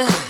[0.00, 0.29] Ugh.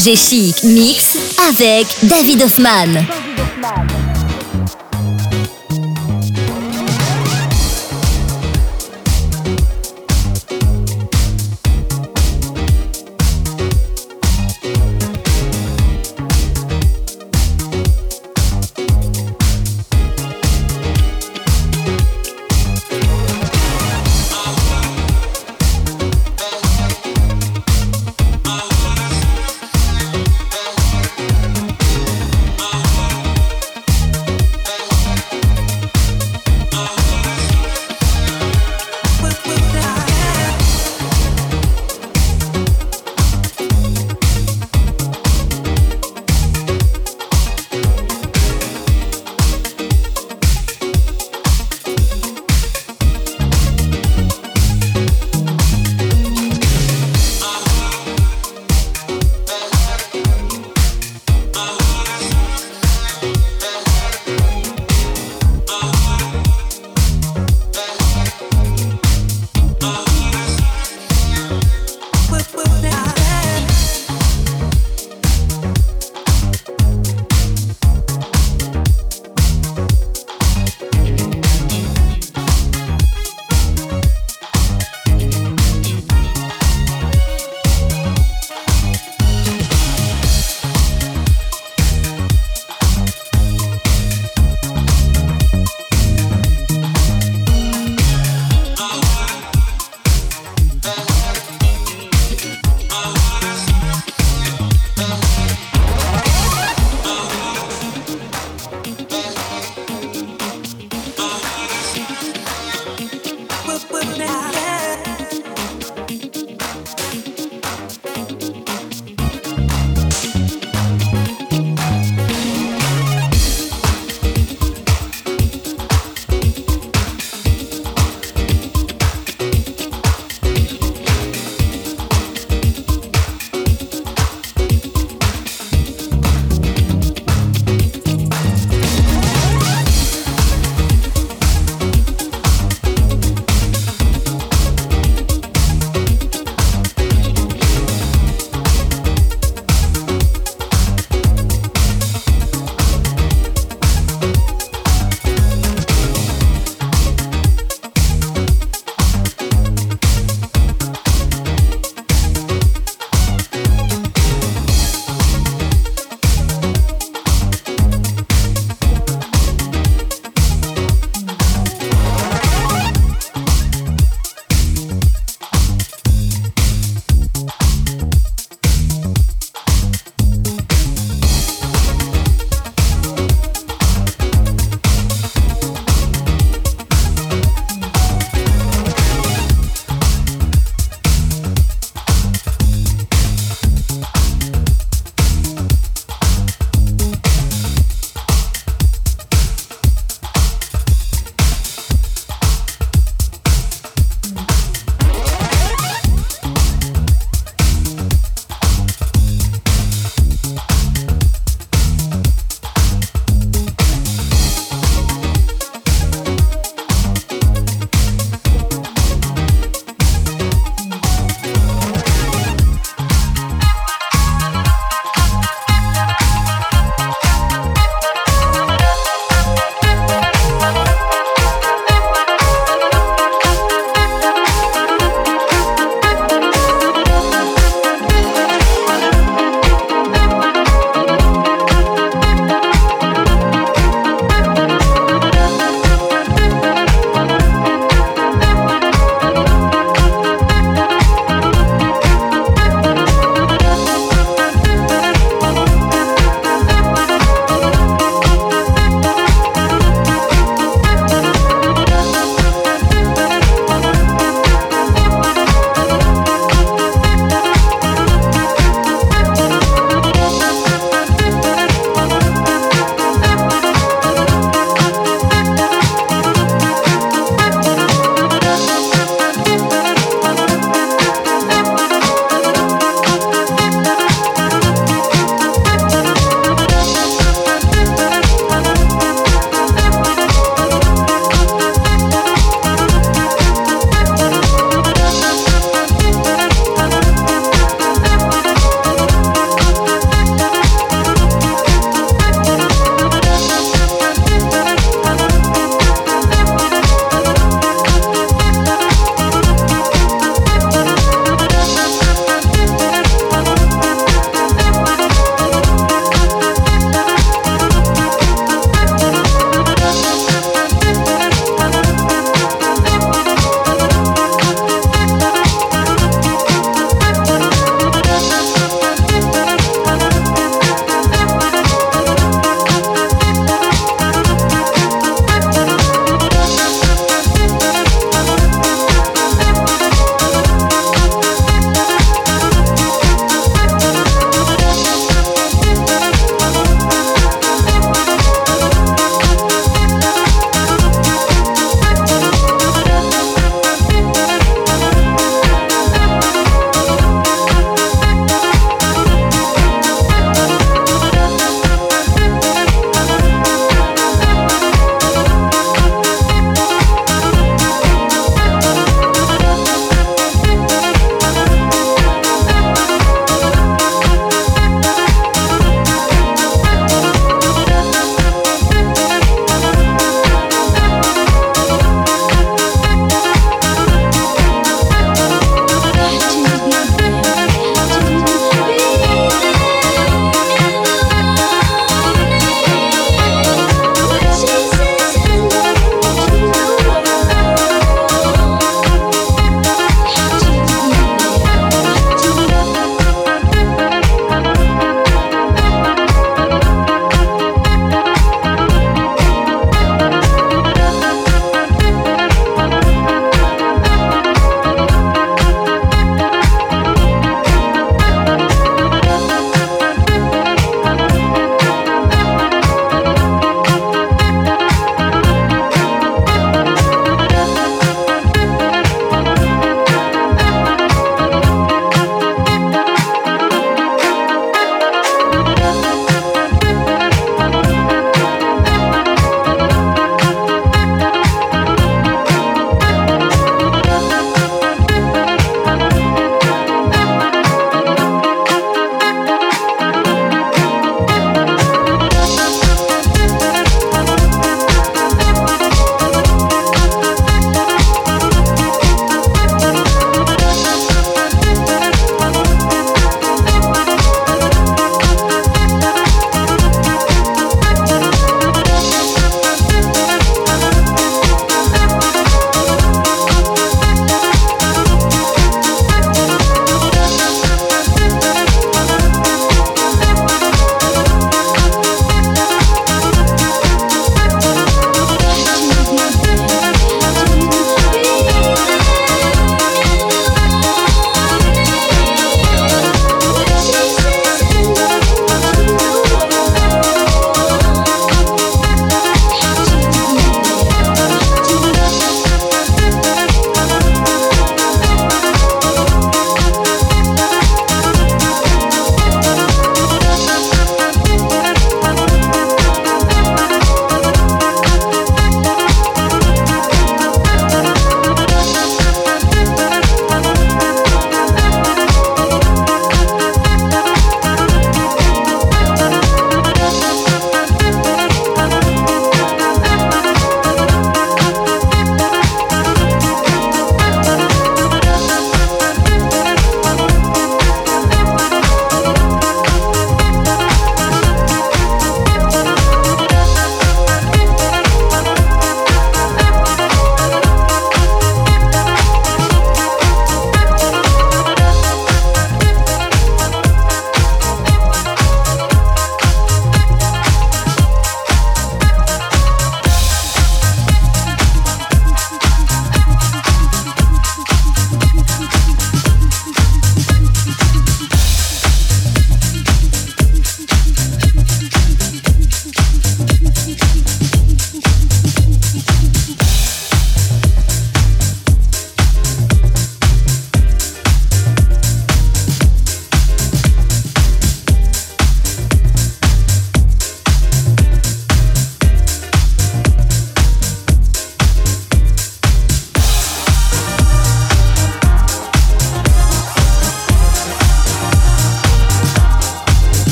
[0.00, 3.29] FG Chic Mix avec David Hoffman.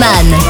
[0.00, 0.49] David